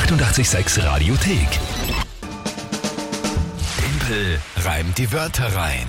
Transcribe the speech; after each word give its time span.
886 0.00 0.84
Radiothek. 0.84 1.48
Tempel 3.78 4.38
reimt 4.62 4.98
die 4.98 5.10
Wörter 5.10 5.46
rein. 5.56 5.86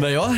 Naja, 0.00 0.32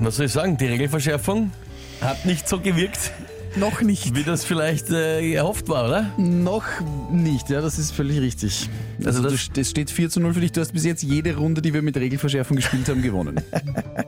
was 0.00 0.16
soll 0.16 0.24
ich 0.26 0.32
sagen, 0.32 0.56
die 0.56 0.64
Regelverschärfung 0.66 1.52
hat 2.00 2.24
nicht 2.24 2.48
so 2.48 2.60
gewirkt, 2.60 3.12
Noch 3.56 3.82
nicht. 3.82 4.14
wie 4.14 4.22
das 4.24 4.44
vielleicht 4.46 4.88
äh, 4.90 5.32
erhofft 5.34 5.68
war, 5.68 5.84
oder? 5.84 6.10
Noch 6.16 6.64
nicht, 7.12 7.50
ja, 7.50 7.60
das 7.60 7.78
ist 7.78 7.92
völlig 7.92 8.18
richtig. 8.20 8.70
Also, 9.04 9.22
das- 9.22 9.32
das, 9.32 9.50
das 9.52 9.70
steht 9.70 9.90
4 9.90 10.08
zu 10.08 10.20
0 10.20 10.32
für 10.32 10.40
dich. 10.40 10.52
Du 10.52 10.62
hast 10.62 10.72
bis 10.72 10.84
jetzt 10.84 11.02
jede 11.02 11.36
Runde, 11.36 11.60
die 11.60 11.74
wir 11.74 11.82
mit 11.82 11.96
Regelverschärfung 11.98 12.56
gespielt 12.56 12.88
haben, 12.88 13.02
gewonnen. 13.02 13.38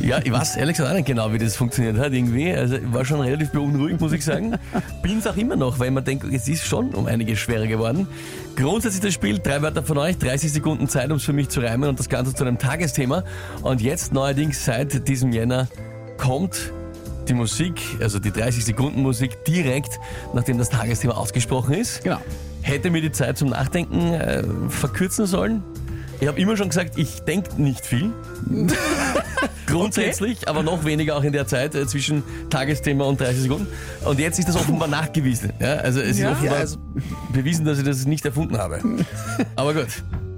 Ja, 0.00 0.20
ich 0.22 0.30
weiß 0.30 0.56
ehrlich 0.56 0.76
gesagt 0.76 0.92
auch 0.92 0.96
nicht 0.96 1.06
genau, 1.06 1.32
wie 1.32 1.38
das 1.38 1.56
funktioniert 1.56 1.98
hat 1.98 2.12
irgendwie. 2.12 2.52
Also 2.52 2.76
ich 2.76 2.92
war 2.92 3.04
schon 3.04 3.20
relativ 3.20 3.50
beunruhigend, 3.50 4.00
muss 4.00 4.12
ich 4.12 4.24
sagen. 4.24 4.56
Bin 5.02 5.18
es 5.18 5.26
auch 5.26 5.36
immer 5.36 5.56
noch, 5.56 5.78
weil 5.78 5.90
man 5.90 6.04
denkt, 6.04 6.24
es 6.32 6.48
ist 6.48 6.64
schon 6.64 6.94
um 6.94 7.06
einiges 7.06 7.38
schwerer 7.38 7.66
geworden. 7.66 8.06
Grundsätzlich 8.56 9.02
das 9.02 9.14
Spiel, 9.14 9.38
drei 9.38 9.62
Wörter 9.62 9.82
von 9.82 9.98
euch, 9.98 10.18
30 10.18 10.52
Sekunden 10.52 10.88
Zeit, 10.88 11.10
um 11.10 11.16
es 11.16 11.24
für 11.24 11.32
mich 11.32 11.48
zu 11.48 11.60
reimen 11.60 11.88
und 11.88 11.98
das 11.98 12.08
Ganze 12.08 12.34
zu 12.34 12.44
einem 12.44 12.58
Tagesthema. 12.58 13.24
Und 13.62 13.80
jetzt 13.80 14.12
neuerdings 14.12 14.64
seit 14.64 15.08
diesem 15.08 15.32
Jänner 15.32 15.68
kommt 16.16 16.72
die 17.28 17.34
Musik, 17.34 17.80
also 18.00 18.18
die 18.18 18.30
30 18.30 18.64
Sekunden 18.64 19.02
Musik 19.02 19.44
direkt, 19.44 19.98
nachdem 20.32 20.58
das 20.58 20.70
Tagesthema 20.70 21.14
ausgesprochen 21.14 21.74
ist. 21.74 22.04
Genau. 22.04 22.20
Hätte 22.62 22.90
mir 22.90 23.00
die 23.00 23.12
Zeit 23.12 23.38
zum 23.38 23.50
Nachdenken 23.50 24.12
äh, 24.14 24.42
verkürzen 24.68 25.26
sollen. 25.26 25.62
Ich 26.20 26.28
habe 26.28 26.40
immer 26.40 26.56
schon 26.56 26.68
gesagt, 26.68 26.96
ich 26.96 27.20
denke 27.20 27.60
nicht 27.60 27.84
viel. 27.84 28.12
Grundsätzlich, 29.66 30.48
aber 30.48 30.62
noch 30.62 30.84
weniger 30.84 31.16
auch 31.16 31.24
in 31.24 31.32
der 31.32 31.46
Zeit 31.46 31.74
äh, 31.74 31.86
zwischen 31.86 32.22
Tagesthema 32.50 33.04
und 33.04 33.20
30 33.20 33.42
Sekunden. 33.42 33.66
Und 34.04 34.18
jetzt 34.18 34.38
ist 34.38 34.48
das 34.48 34.56
offenbar 34.56 34.88
nachgewiesen. 34.88 35.52
Ja? 35.60 35.74
Also 35.76 36.00
es 36.00 36.18
Ja. 36.18 36.30
ist 36.30 36.36
offenbar 36.36 36.56
Ja, 36.56 36.60
also- 36.62 36.78
bewiesen, 37.32 37.64
dass 37.64 37.78
ich 37.78 37.84
das 37.84 38.06
nicht 38.06 38.24
erfunden 38.24 38.56
habe. 38.58 38.80
Aber 39.56 39.74
gut. 39.74 39.88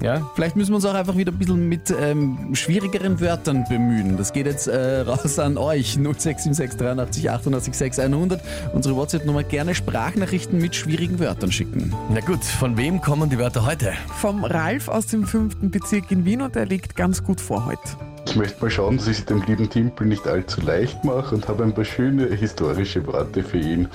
Ja? 0.02 0.28
Vielleicht 0.36 0.54
müssen 0.56 0.70
wir 0.70 0.76
uns 0.76 0.84
auch 0.84 0.94
einfach 0.94 1.16
wieder 1.16 1.32
ein 1.32 1.38
bisschen 1.38 1.68
mit 1.68 1.92
ähm, 2.00 2.54
schwierigeren 2.54 3.20
Wörtern 3.20 3.64
bemühen. 3.68 4.16
Das 4.16 4.32
geht 4.32 4.46
jetzt 4.46 4.68
äh, 4.68 5.00
raus 5.00 5.38
an 5.40 5.58
euch. 5.58 5.94
0676 5.96 6.78
83 6.78 7.30
88 7.30 7.74
600. 7.74 8.40
Unsere 8.72 8.94
WhatsApp-Nummer 8.96 9.42
gerne 9.42 9.74
Sprachnachrichten 9.74 10.58
mit 10.58 10.76
schwierigen 10.76 11.18
Wörtern 11.18 11.50
schicken. 11.50 11.92
Na 12.10 12.20
gut, 12.20 12.44
von 12.44 12.76
wem 12.76 13.00
kommen 13.00 13.28
die 13.28 13.38
Wörter 13.38 13.66
heute? 13.66 13.92
Vom 14.20 14.44
Ralf 14.44 14.86
aus 14.88 15.06
dem 15.06 15.26
fünften 15.26 15.70
Bezirk 15.72 16.10
in 16.12 16.24
Wien 16.24 16.42
und 16.42 16.54
er 16.54 16.66
liegt 16.66 16.94
ganz 16.94 17.24
gut 17.24 17.40
vor 17.40 17.66
heute. 17.66 17.80
Ich 18.28 18.36
möchte 18.36 18.60
mal 18.60 18.70
schauen, 18.70 18.98
dass 18.98 19.06
ich 19.06 19.20
es 19.20 19.24
dem 19.24 19.40
lieben 19.42 19.70
Timpel 19.70 20.06
nicht 20.06 20.26
allzu 20.28 20.60
leicht 20.60 21.02
mache 21.02 21.34
und 21.34 21.48
habe 21.48 21.64
ein 21.64 21.72
paar 21.72 21.86
schöne 21.86 22.26
historische 22.26 23.04
Worte 23.06 23.42
für 23.42 23.56
ihn. 23.56 23.88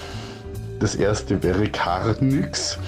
Das 0.79 0.95
erste 0.95 1.41
wäre 1.43 1.67
Karnyx. 1.67 2.79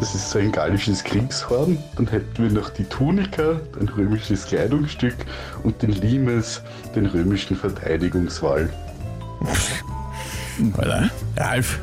Das 0.00 0.14
ist 0.14 0.30
so 0.30 0.38
ein 0.38 0.50
gallisches 0.50 1.04
Kriegshorn. 1.04 1.76
Dann 1.96 2.06
hätten 2.06 2.42
wir 2.42 2.50
noch 2.50 2.70
die 2.70 2.84
Tunika, 2.84 3.60
ein 3.78 3.88
römisches 3.88 4.46
Kleidungsstück, 4.46 5.14
und 5.62 5.82
den 5.82 5.92
Limes, 5.92 6.62
den 6.96 7.04
römischen 7.04 7.54
Verteidigungswall. 7.54 8.70
Alter, 10.78 11.10
Ralf. 11.36 11.80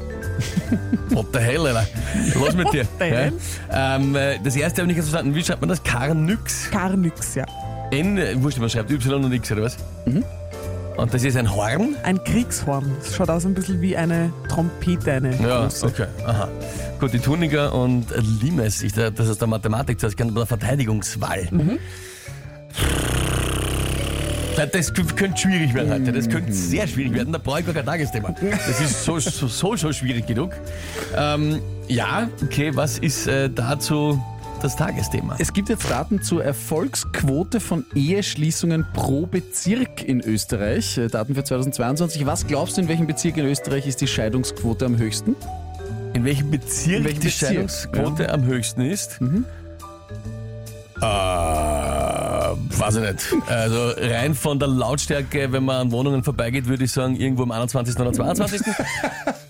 What 1.09 1.27
the 1.31 1.39
hell, 1.39 1.67
Alter? 1.67 1.87
Was 2.35 2.55
mit 2.55 2.73
dir? 2.73 2.85
the 2.97 3.05
hell? 3.05 3.33
Ja? 3.69 3.95
Ähm, 3.97 4.15
äh, 4.15 4.39
das 4.43 4.55
erste 4.55 4.81
habe 4.81 4.91
ich 4.91 4.95
nicht 4.95 4.97
ganz 4.97 5.09
verstanden. 5.09 5.35
Wie 5.35 5.43
schreibt 5.43 5.61
man 5.61 5.69
das? 5.69 5.83
Karnyx? 5.83 6.71
Karnyx, 6.71 7.35
ja. 7.35 7.45
N, 7.91 8.19
wurscht, 8.41 8.57
man 8.59 8.69
schreibt 8.69 8.89
Y 8.91 9.23
und 9.25 9.31
X, 9.33 9.51
oder 9.51 9.63
was? 9.63 9.77
Und 10.97 11.13
das 11.13 11.23
ist 11.23 11.35
ein 11.37 11.53
Horn? 11.53 11.95
Ein 12.03 12.23
Kriegshorn. 12.23 12.91
Das 12.99 13.15
schaut 13.15 13.29
aus 13.29 13.45
ein 13.45 13.53
bisschen 13.53 13.81
wie 13.81 13.95
eine 13.97 14.31
Trompete, 14.49 15.11
eine 15.13 15.35
Ja, 15.41 15.61
große. 15.63 15.85
okay. 15.87 16.05
Aha. 16.25 16.47
Gut, 16.99 17.13
die 17.13 17.19
Tunica 17.19 17.67
und 17.69 18.05
Limes, 18.41 18.83
ich, 18.83 18.93
das 18.93 19.27
ist 19.27 19.41
der 19.41 19.47
Mathematik, 19.47 19.97
das 19.99 20.15
kann 20.15 20.33
der 20.33 20.45
Verteidigungswall. 20.45 21.47
Ja, 24.57 24.65
Das 24.67 24.93
könnte 24.93 25.37
schwierig 25.37 25.73
werden 25.73 25.91
heute. 25.91 26.11
Das 26.11 26.29
könnte 26.29 26.53
sehr 26.53 26.85
schwierig 26.87 27.13
werden. 27.13 27.33
Da 27.33 27.39
brauche 27.39 27.61
ich 27.61 27.65
gar 27.65 27.73
kein 27.73 27.85
Tagesthema. 27.85 28.35
Das 28.67 28.79
ist 28.79 29.03
so, 29.03 29.17
so, 29.19 29.47
so 29.47 29.77
schon 29.77 29.93
schwierig 29.93 30.27
genug. 30.27 30.51
Ähm, 31.15 31.61
ja, 31.87 32.29
okay, 32.43 32.71
was 32.75 32.99
ist 32.99 33.27
äh, 33.27 33.49
dazu 33.49 34.21
das 34.63 34.75
Tagesthema? 34.75 35.35
Es 35.39 35.53
gibt 35.53 35.69
jetzt 35.69 35.89
Daten 35.89 36.21
zur 36.21 36.43
Erfolgsquote 36.43 37.59
von 37.59 37.85
Eheschließungen 37.95 38.85
pro 38.93 39.25
Bezirk 39.25 40.03
in 40.03 40.21
Österreich. 40.21 40.97
Äh, 40.97 41.07
Daten 41.07 41.35
für 41.35 41.43
2022. 41.43 42.25
Was 42.25 42.47
glaubst 42.47 42.77
du, 42.77 42.81
in 42.81 42.87
welchem 42.87 43.07
Bezirk 43.07 43.37
in 43.37 43.45
Österreich 43.45 43.87
ist 43.87 44.01
die 44.01 44.07
Scheidungsquote 44.07 44.85
am 44.85 44.97
höchsten? 44.97 45.35
In 46.13 46.25
welchem 46.25 46.51
Bezirk 46.51 46.99
In 46.99 47.05
welchem 47.05 47.21
die 47.21 47.27
Bezirk? 47.27 47.49
Scheidungsquote 47.51 48.31
am 48.31 48.43
höchsten 48.43 48.81
ist? 48.81 49.19
Äh, 51.01 51.01
weiß 51.01 52.95
ich 52.97 53.01
nicht. 53.01 53.49
Also 53.49 53.91
rein 53.97 54.35
von 54.35 54.59
der 54.59 54.67
Lautstärke, 54.67 55.51
wenn 55.51 55.63
man 55.63 55.77
an 55.77 55.91
Wohnungen 55.91 56.23
vorbeigeht, 56.23 56.67
würde 56.67 56.83
ich 56.83 56.91
sagen, 56.91 57.15
irgendwo 57.15 57.43
am 57.43 57.51
21. 57.51 57.97
oder 57.99 58.13
22. 58.13 58.61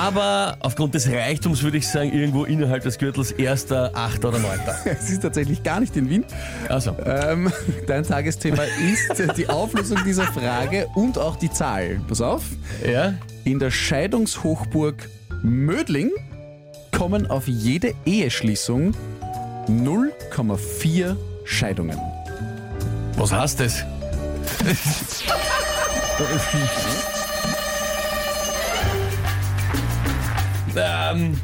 Aber 0.00 0.56
aufgrund 0.60 0.94
des 0.94 1.10
Reichtums 1.10 1.62
würde 1.62 1.76
ich 1.76 1.86
sagen, 1.86 2.10
irgendwo 2.10 2.44
innerhalb 2.44 2.82
des 2.84 2.96
Gürtels 2.96 3.34
1., 3.38 3.70
8. 3.70 4.24
oder 4.24 4.38
9. 4.38 4.58
Es 4.86 5.10
ist 5.10 5.20
tatsächlich 5.20 5.62
gar 5.62 5.78
nicht 5.78 5.94
in 5.94 6.08
Wien. 6.08 6.24
Also, 6.70 6.96
Ähm, 7.04 7.52
dein 7.86 8.04
Tagesthema 8.04 8.62
ist 8.62 9.36
die 9.36 9.46
Auflösung 9.48 9.98
dieser 10.06 10.24
Frage 10.24 10.86
und 10.94 11.18
auch 11.18 11.36
die 11.36 11.50
Zahl. 11.50 12.00
Pass 12.08 12.22
auf. 12.22 12.44
ja. 12.90 13.12
In 13.44 13.58
der 13.58 13.70
Scheidungshochburg 13.70 15.06
Mödling 15.42 16.10
kommen 16.96 17.30
auf 17.30 17.46
jede 17.46 17.92
Eheschließung 18.06 18.94
0,4 19.68 21.16
Scheidungen. 21.44 21.98
Was 23.16 23.32
heißt 23.32 23.60
das? 23.60 23.84
ähm, 30.76 31.40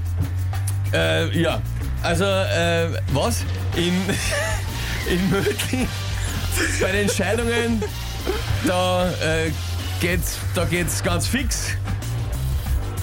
äh, 0.93 1.39
ja, 1.39 1.61
also, 2.03 2.25
äh, 2.25 2.89
was? 3.13 3.45
In, 3.77 3.95
in 5.13 5.31
Mödling, 5.31 5.89
bei 6.81 6.93
den 6.93 7.09
Scheidungen, 7.09 7.83
da, 8.67 9.11
äh, 9.11 9.51
geht's, 10.01 10.39
da 10.55 10.65
geht's 10.65 11.03
ganz 11.03 11.27
fix. 11.27 11.77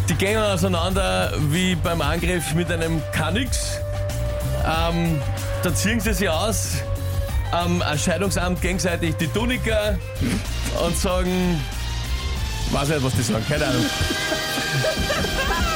Die 0.09 0.15
gehen 0.15 0.37
auseinander 0.37 1.33
wie 1.49 1.75
beim 1.75 2.01
Angriff 2.01 2.53
mit 2.53 2.71
einem 2.71 3.01
Kanix. 3.13 3.77
Ähm, 4.65 5.21
da 5.63 5.73
ziehen 5.73 5.99
sie 5.99 6.13
sich 6.13 6.29
aus, 6.29 6.75
am 7.51 7.83
Scheidungsamt 7.97 8.61
gegenseitig 8.61 9.15
die 9.15 9.27
Tunika 9.27 9.97
und 10.85 10.97
sagen, 10.97 11.61
weiß 12.71 12.89
nicht, 12.89 13.03
was 13.03 13.13
die 13.13 13.21
sagen, 13.21 13.45
keine 13.47 13.65
Ahnung. 13.65 13.85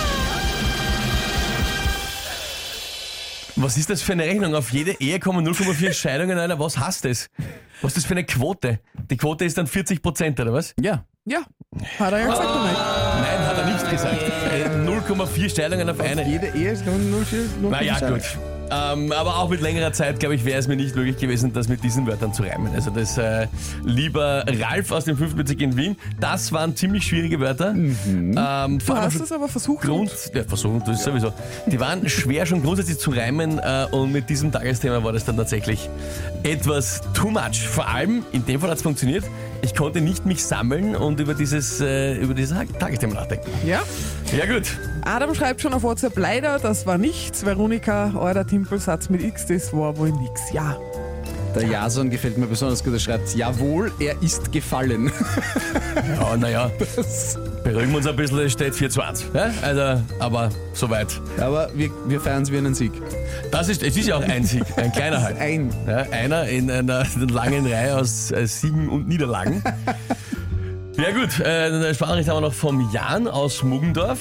Was 3.68 3.76
ist 3.76 3.90
das 3.90 4.02
für 4.02 4.14
eine 4.14 4.24
Rechnung? 4.24 4.56
Auf 4.56 4.72
jede 4.72 4.92
Ehe 5.02 5.20
kommen 5.20 5.46
0,4 5.46 5.92
Scheidungen, 5.92 6.38
Alter. 6.40 6.58
Was 6.58 6.78
heißt 6.78 7.04
das? 7.04 7.28
Was 7.82 7.90
ist 7.92 7.98
das 7.98 8.06
für 8.06 8.14
eine 8.14 8.24
Quote? 8.24 8.80
Die 9.12 9.18
Quote 9.18 9.44
ist 9.44 9.58
dann 9.58 9.68
40 9.68 10.02
Prozent, 10.02 10.40
oder 10.40 10.54
was? 10.54 10.74
Ja, 10.80 11.04
Ja, 11.26 11.40
hat 12.00 12.14
er 12.14 12.20
ja 12.20 12.28
gesagt, 12.28 12.50
oder 12.50 12.64
nicht? 12.64 12.78
Nein, 12.78 13.46
hat 13.46 13.58
er 13.58 13.66
nicht 13.66 13.92
gesagt. 13.92 14.24
Äh, 14.54 14.70
0,4 14.70 15.54
Scheidungen 15.54 15.90
auf 15.90 16.00
eine. 16.00 16.26
jede 16.26 16.48
Ehe 16.56 16.72
ist 16.72 16.86
0,4 16.86 17.70
Naja, 17.70 18.00
gut. 18.10 18.22
Ähm, 18.70 19.12
aber 19.12 19.38
auch 19.38 19.50
mit 19.50 19.62
längerer 19.62 19.94
Zeit, 19.94 20.20
glaube 20.20 20.36
ich, 20.36 20.46
wäre 20.46 20.60
es 20.60 20.68
mir 20.68 20.76
nicht 20.76 20.96
möglich 20.96 21.18
gewesen, 21.18 21.54
das 21.54 21.68
mit 21.68 21.84
diesen 21.84 22.06
Wörtern 22.08 22.34
zu 22.34 22.44
reimen. 22.44 22.74
Also 22.74 22.92
das 22.92 23.18
äh, 23.18 23.48
lieber 23.84 24.44
Ralf 24.48 24.92
aus 24.92 25.06
dem 25.06 25.18
5. 25.18 25.36
Bezirk 25.36 25.62
in 25.62 25.78
Wien, 25.78 25.96
das 26.20 26.52
waren 26.52 26.76
ziemlich 26.76 27.06
schwierige 27.06 27.40
Wörter. 27.40 27.74
Ähm, 27.76 28.80
Du 28.86 28.96
hast 28.96 29.20
es 29.20 29.32
aber 29.32 29.48
versucht. 29.48 29.84
Grund, 29.86 30.12
ja, 30.34 30.44
versuchen, 30.44 30.82
das 30.86 31.00
ist 31.00 31.04
sowieso. 31.04 31.34
Die 31.66 31.80
waren 31.80 32.08
schwer 32.10 32.46
schon 32.46 32.62
grundsätzlich 32.62 33.00
zu 33.00 33.12
reimen 33.12 33.60
äh, 33.60 33.88
und 33.92 34.12
mit 34.12 34.30
diesem 34.30 34.52
Tagesthema 34.52 35.04
war 35.04 35.14
das 35.14 35.26
dann 35.26 35.38
tatsächlich 35.38 35.90
etwas 36.44 37.02
too 37.14 37.30
much. 37.30 37.68
Vor 37.68 37.88
allem, 37.88 38.24
in 38.32 38.46
dem 38.46 38.60
Fall 38.60 38.70
hat 38.70 38.78
es 38.78 38.84
funktioniert, 38.84 39.24
ich 39.62 39.76
konnte 39.76 40.02
nicht 40.02 40.26
mich 40.26 40.44
sammeln 40.44 40.96
und 40.96 41.20
über 41.20 41.34
dieses, 41.34 41.82
äh, 41.82 42.16
über 42.16 42.34
dieses 42.34 42.58
Tagesthema 42.80 43.16
nachdenken. 43.16 43.50
Ja. 43.66 43.82
Ja 44.38 44.46
gut, 44.46 44.78
Adam 45.08 45.34
schreibt 45.34 45.62
schon 45.62 45.74
auf 45.74 45.84
WhatsApp, 45.84 46.18
leider, 46.18 46.60
das 46.60 46.86
war 46.86 46.98
nichts. 46.98 47.46
Veronika, 47.46 48.12
euer 48.14 48.46
Timpelsatz 48.46 49.10
mit 49.10 49.24
X, 49.24 49.46
das 49.46 49.72
war 49.72 49.96
wohl 49.98 50.12
nix. 50.12 50.52
Ja. 50.52 50.76
Der 51.56 51.66
Jason 51.66 52.10
gefällt 52.10 52.38
mir 52.38 52.46
besonders 52.46 52.84
gut. 52.84 52.92
Er 52.92 53.00
schreibt, 53.00 53.34
jawohl, 53.34 53.90
er 54.02 54.22
ist 54.22 54.52
gefallen. 54.52 55.10
ja, 56.20 56.36
naja, 56.36 56.70
beruhigen 57.64 57.92
wir 57.92 57.98
uns 57.98 58.08
ein 58.08 58.18
bisschen, 58.18 58.40
es 58.40 58.52
steht 58.52 58.76
4 58.76 58.90
zu 58.90 59.02
1. 59.02 59.26
Ja? 59.34 59.50
Also, 59.62 60.04
aber 60.20 60.50
soweit. 60.74 61.08
Aber 61.40 61.70
wir, 61.74 61.90
wir 62.08 62.20
feiern 62.20 62.44
es 62.44 62.52
wie 62.52 62.58
einen 62.58 62.76
Sieg. 62.76 62.92
Das 63.50 63.70
ist, 63.70 63.84
es 63.84 63.96
ist 63.96 64.08
ja 64.08 64.18
auch 64.18 64.28
ein 64.28 64.44
Sieg, 64.44 64.66
ein 64.76 64.92
kleiner 64.92 65.22
halt. 65.22 65.38
Ein. 65.40 65.74
Ja, 65.88 66.00
einer 66.12 66.50
in 66.50 66.70
einer 66.70 67.06
langen 67.32 67.66
Reihe 67.66 67.98
aus 67.98 68.30
äh, 68.32 68.46
Siegen 68.46 68.90
und 68.90 69.08
Niederlagen. 69.08 69.64
Ja 70.98 71.12
gut, 71.12 71.40
äh, 71.42 71.44
eine 71.44 71.94
Sprachnachricht 71.94 72.28
haben 72.28 72.38
wir 72.38 72.48
noch 72.48 72.54
vom 72.56 72.90
Jan 72.92 73.28
aus 73.28 73.62
Muggendorf. 73.62 74.18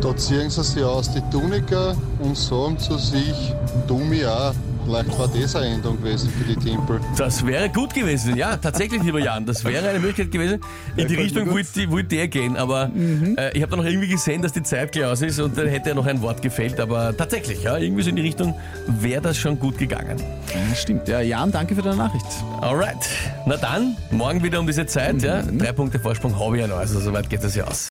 Da 0.00 0.16
ziehen 0.16 0.48
sie 0.48 0.62
sich 0.62 0.82
aus 0.82 1.12
die 1.12 1.20
Tunika 1.30 1.94
und 2.20 2.36
sagen 2.36 2.78
zu 2.78 2.96
sich, 2.96 3.54
du 3.86 3.98
mich 3.98 4.24
auch. 4.26 4.54
Vielleicht 4.86 5.18
war 5.18 5.28
das 5.28 5.54
eine 5.54 5.74
Änderung 5.74 5.98
gewesen 5.98 6.30
für 6.30 6.44
die 6.44 6.56
Tempel. 6.56 7.00
Das 7.18 7.46
wäre 7.46 7.68
gut 7.68 7.92
gewesen, 7.92 8.34
ja, 8.34 8.56
tatsächlich, 8.56 9.02
lieber 9.02 9.20
Jan. 9.20 9.44
Das 9.44 9.62
wäre 9.62 9.86
eine 9.86 9.98
Möglichkeit 9.98 10.32
gewesen. 10.32 10.60
In 10.96 11.06
die 11.06 11.16
Richtung 11.16 11.50
wollte 11.50 11.90
wollte 11.90 12.08
der 12.08 12.28
gehen, 12.28 12.56
aber 12.56 12.90
äh, 13.36 13.54
ich 13.54 13.62
habe 13.62 13.70
dann 13.70 13.80
noch 13.80 13.84
irgendwie 13.84 14.08
gesehen, 14.08 14.40
dass 14.40 14.52
die 14.52 14.62
Zeit 14.62 14.92
gleich 14.92 15.04
aus 15.04 15.20
ist 15.20 15.38
und 15.38 15.56
dann 15.56 15.68
hätte 15.68 15.90
ja 15.90 15.94
noch 15.94 16.06
ein 16.06 16.22
Wort 16.22 16.40
gefehlt. 16.40 16.80
Aber 16.80 17.14
tatsächlich, 17.14 17.62
ja, 17.62 17.76
irgendwie 17.76 18.02
so 18.02 18.08
in 18.08 18.16
die 18.16 18.22
Richtung 18.22 18.54
wäre 18.86 19.20
das 19.20 19.36
schon 19.36 19.58
gut 19.58 19.76
gegangen. 19.76 20.16
Ja, 20.48 20.74
stimmt. 20.74 21.08
Ja, 21.08 21.20
Jan, 21.20 21.52
danke 21.52 21.74
für 21.74 21.82
deine 21.82 21.96
Nachricht. 21.96 22.26
Alright, 22.62 23.06
na 23.44 23.58
dann, 23.58 23.96
morgen 24.10 24.42
wieder 24.42 24.58
um 24.60 24.66
diese 24.66 24.86
Zeit, 24.86 25.22
ja. 25.22 25.42
Drei 25.42 25.72
Punkte 25.72 26.00
Vorsprung 26.00 26.38
habe 26.40 26.56
ich 26.56 26.62
ja 26.62 26.68
noch, 26.68 26.78
also 26.78 26.98
soweit 27.00 27.28
geht 27.28 27.44
das 27.44 27.54
ja 27.54 27.64
aus. 27.64 27.90